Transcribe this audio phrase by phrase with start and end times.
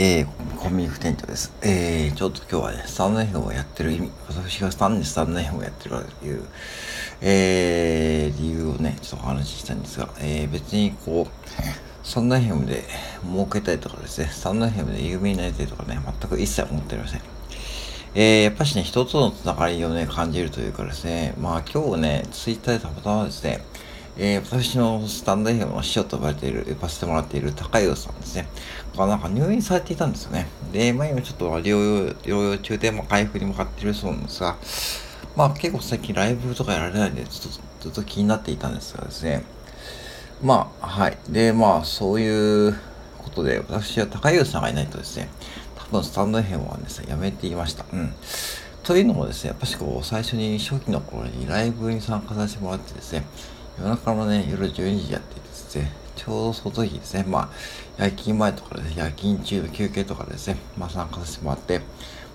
[0.00, 1.52] えー、コンビニ副店長です。
[1.60, 6.44] えー、ちょっと今日はね、スタンド FM をやってる意味、私がスタンでスタンド F をやってるという、
[7.20, 12.84] えー、理由をね、ちょっとお話ししたんですが、えー、別にこう、スタンド FM で
[13.28, 17.20] 儲けたいとかですね、スタンド FM で有名になりたいとかね、全く一切思っておりません。
[18.14, 23.64] えー、やっぱしね、人とのつながりをね、感じるというかですね、まあ今日ね、ツイッターでたまたまですね、
[24.20, 28.48] えー、私のスタンド FM の師匠と呼ばれている、呼ばせてもらっている高湯さんですね。
[28.96, 30.48] がなんか入院されていたんですよね。
[30.72, 34.56] で、まあ今ちょっと療養、療養中で、まあ回復に向かっているそうなんですが、
[35.36, 39.44] まあ結構最近ライブとかやられないんで、ちょっとずっと気になっていたんですがですね。
[40.42, 41.18] まあ、はい。
[41.28, 42.76] で、まあそういう
[43.18, 45.28] ことで、私は高湯さんがいないとですね、
[45.76, 47.84] 多分スタンド FM はですね、やめていました。
[47.92, 48.12] うん。
[48.82, 53.24] というのもですね、やっぱしこう、最初に初期の頃にライブに参加させてもらってですね、
[53.80, 57.50] 夜中のね、夜12時やってですね、ちょうどその時ですね、ま
[57.98, 61.80] あ、夜勤前とかでね、夜勤中の休憩とかですね、まあ参加させてもらって、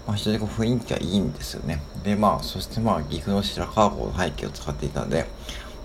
[0.07, 1.81] まあ非常にこう雰囲気がいいんですよね。
[2.03, 5.25] で、まあ、そしてまあ、岐阜の白川郷の背景を使っていたんで、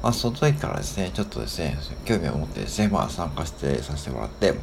[0.03, 4.55] まあ、その時からですね、ちょっとですね、興味を持ってですね、まあ、参加してさせてもらって、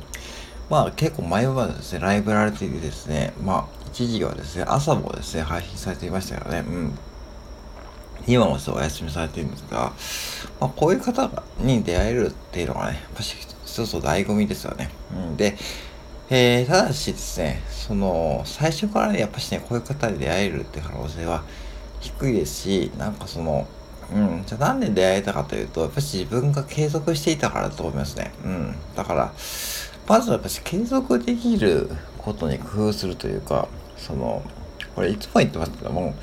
[0.69, 6.97] まあ、結構前まですね、ライブやられていてですね、まあ、一時はですね、朝もですね、配信されていましたからね、うん。
[8.27, 9.93] 今もそうお休みされてるんですが、
[10.59, 14.89] まあ、こういう方に出会えるっていうのがね、やっぱし一つの醍醐味ですよね。
[15.13, 15.57] うん、で、
[16.29, 21.43] えー、ただしですね、その、最初からね、やっぱしね、こういう方に出会えるって可能性は
[21.99, 23.67] 低いですし、なんかその、
[24.13, 28.31] うん、じゃあなんで出会えたかというと、やっぱし自分が継続していたからだと思いますね。
[28.43, 28.75] うん。
[28.95, 29.33] だから、
[30.07, 33.67] まずはやっぱし継続できることに工夫するというか、
[33.97, 34.43] その、
[34.95, 36.15] これいつも言ってますけども、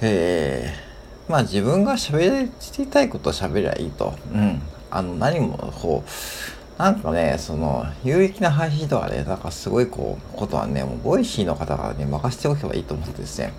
[0.00, 4.14] えー、まあ自分が喋りたいことを喋りゃいいと。
[4.32, 4.62] うん。
[4.90, 13.52] あの、何もこう、なんかね、その、有益な配信とかね、なんかすごいこう、ことはね、もう、 Voicy の方がね、任せておけばいいと思ってですね。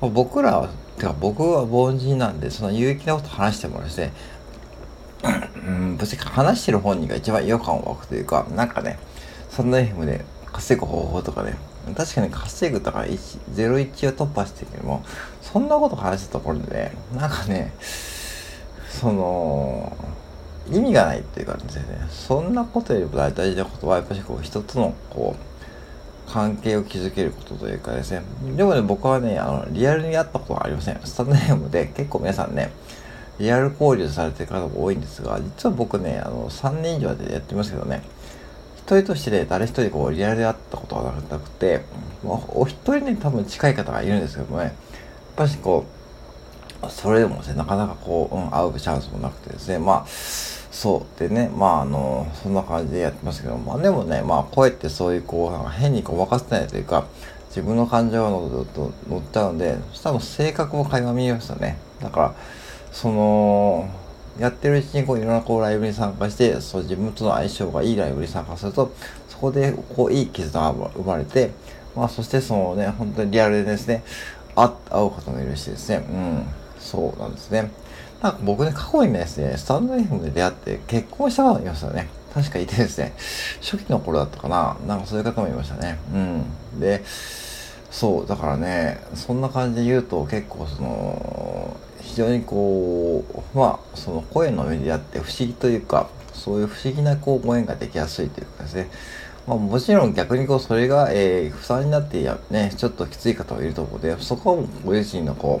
[0.00, 4.12] 僕らは、てか僕は凡人なんで、その有益なこと話してもですね、
[5.66, 8.98] うん、別に話してる本人が一番違和感を湧くというか、なんかね、
[9.50, 11.54] そんな FM で稼ぐ方法とかね、
[11.94, 15.04] 確かに稼ぐとか01を突破してるけども、
[15.42, 17.72] そんなこと話したところで、なんかね、
[18.88, 19.96] その、
[20.70, 28.22] 意味がないっていうかですね、そんなことよりも大事なことは、やっぱりこう、人との、こう、関係を築けることというかですね。
[28.56, 31.00] でもね、僕はね、あの、リアルに会ったことはありません。
[31.04, 32.72] スタンドネームで結構皆さんね、
[33.38, 38.02] リアル交流されてる方も多いんですが、実は僕ね、あの、3年以上でやってますけどね、
[38.86, 41.82] 人としてね、誰一人こう、リアルで会ったことはなくて、
[42.24, 44.72] まあ、お一人ね、多分近い方がいるんですけどもね、やっ
[45.36, 45.84] ぱしこ
[46.82, 57.06] う、それでもですね、なかなかこう、うん、会うチャンスもなくてですね、まあ、そうでね、まああの、そんな感じでやってますけど、まあでもね、まあ声ってそういうこう、なんか変にごまかせないというか、
[57.48, 61.78] 自分の感情が乗っちゃうんで、そしたら性格も垣間見えますよね。
[62.02, 62.34] だから、
[62.90, 63.88] その、
[64.38, 68.92] やってるうちにこういろんなこうライブに参加して、そう自分との相性がいいライブに参加すると、
[69.28, 71.50] そこでこういい絆が生まれて、
[71.94, 74.02] まあそしてそのね、本当にリアルでですね、
[74.54, 76.46] 会う方もいるしですね、うん、
[76.78, 77.70] そうなんですね。
[78.22, 82.08] なんか僕ね、過去にですね、スタンド FM で出会って結婚した方がいましたね。
[82.32, 83.12] 確かいてですね、
[83.60, 85.98] 初期の頃だったかな、なんかそういう方もいましたね。
[86.12, 86.80] うん。
[86.80, 87.04] で、
[87.90, 91.53] そう、だからね、そんな感じで言うと結構その、
[92.14, 98.88] 非常にこう、まあ、その声の上であって不思議というか、そういう不思議なこうご縁ができやすいというかですね。
[99.48, 105.60] まあ、もちろん逆にこう、それが、えー、負担になってや、ね、ちょっときつい方もいると思うので、そこはご自身のこ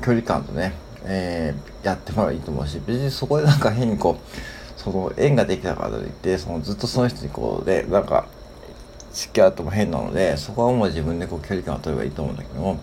[0.00, 0.72] う、距離感とね、
[1.04, 8.26] えー、やってもらえばいいと思うし、別にそこでなんか変にこう、その縁ができたからといって、そのずっとその人にこうで、なんか、
[9.12, 12.80] 付き合っても変なので、そこはもう自分でこう距離感を取ればいいと思うんだけども、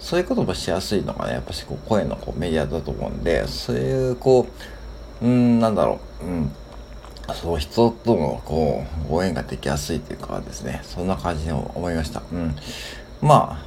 [0.00, 4.46] そういうこともしやすいのがね、やっぱしこう声のこうメディアだと思うんで、そういうこ
[5.22, 6.52] う、うん、なんだろう、うん、
[7.34, 12.22] そう人とのこう、ご縁ができやすいというかですね、そんな感じに思いました。
[12.32, 12.54] うん。
[13.20, 13.66] まあ、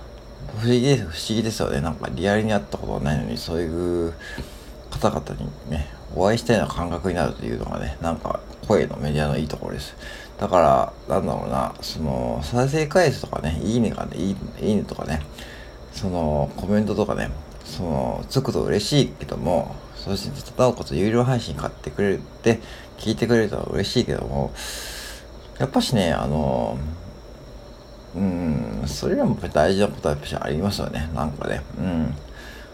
[0.59, 1.81] 不思議です、不思議ですよね。
[1.81, 4.13] なんかリアルに会ったことはないのに、そういう
[4.89, 9.95] 方々にね、お会いしたような感覚になるというのがね、なんか声のメディアのいいところです。
[10.39, 15.21] だから、なんだろうな、その、再生回数とかね、いいねがね、いいいいねとかね、
[15.91, 17.29] そのコメントとかね
[17.65, 22.59] そのつくと嬉しいけどもそしてなおかつ有料配信買ってくれるって
[22.97, 24.51] 聞いてくれると嬉しいけども
[25.59, 26.77] やっぱしねあの
[28.15, 31.61] うんそれらも大事なことはやっぱしありますよねなんかね。
[31.77, 32.15] うん。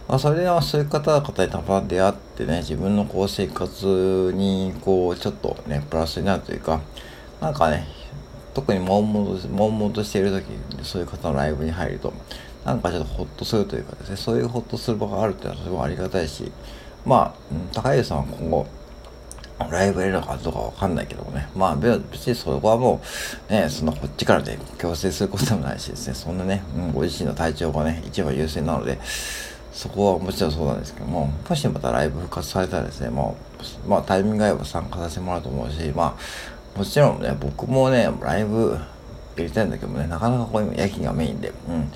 [0.07, 6.79] まあ、それはそういう方々にたま出会ってね、自分のこう生活にこう、ちょっとね、プラスになるというか、
[7.41, 7.87] なんかね、
[8.55, 10.45] 特に悶々と悶々としている時
[10.83, 12.13] そういう方のライブに入ると
[12.65, 16.51] なんかちょっとホッとするというかですねそういうホッとする場があるっていうのはすごいありがたいし
[17.05, 17.35] ま
[17.71, 18.67] あ高橋さんは今後
[19.59, 21.47] ライブやるのかどうかわかんないけどもね。
[21.55, 23.01] まあ別にそこはも
[23.49, 28.99] う、ね、そのこっちからね、強制することでもないしですね、そんなね、うん、ご自身の体調がね、一番優先なので、
[29.71, 33.37] そこはもちろんそうなんですけども、もしまたライブ復活されたらですね、も
[33.85, 36.17] う、まあタイミングが合えば参加させてもらうと思うし、ま
[36.75, 38.77] あ、もちろんね、僕もね、ライブ
[39.37, 41.91] やりたいんだけどもね、なかなかこう今夜勤がメインで、うん。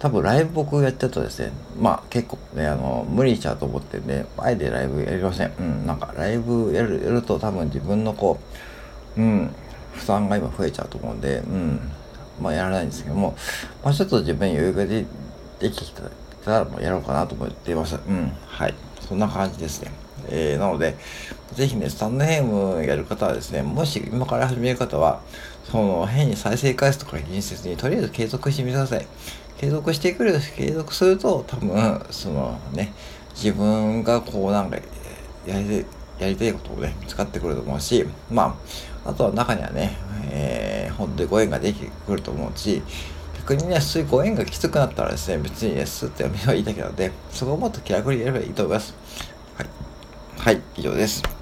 [0.00, 5.52] 多分ライブ僕やってるとですね、まあ結構ね、あの、無理しちゃうと思ってんで、あえてライブやりません。
[5.58, 8.40] うん、なんかライブやるやると多分自分のこ
[9.16, 9.50] う、うん、
[9.92, 11.80] 負担が今増えちゃうと思うんで、うん、
[12.40, 13.36] まあやらないんですけども、
[13.84, 15.04] まあちょっと自分に余裕がで
[15.58, 15.92] でき
[16.44, 17.96] たらもうやろうかなと思っています。
[17.96, 18.74] うん、はい。
[19.06, 19.92] そんな感じですね。
[20.28, 20.96] えー、なので、
[21.52, 25.20] ぜひね、スタンドヘムやる方はですね、もし今から始める方は、
[25.64, 29.06] その変に再生回数とか気にせずに、とりあえず継続してみてください。
[29.58, 32.92] 継続してくる、継続すると、多分、そのね、
[33.34, 34.78] 自分がこうなんか、
[35.46, 35.84] やり
[36.18, 38.58] やりたいことをね、見つかってくると思うし、ま
[39.04, 39.96] あ、あとは中にはね、
[40.30, 42.82] えー、本当にご縁ができてくると思うし、
[43.38, 48.94] 逆にね、そういうご縁がきつくなったらですね、別にね、スッとやめればいいだけなので、そこをもっと気楽にやればいいと思います。
[49.56, 49.66] はい。
[50.36, 51.39] はい、以上です。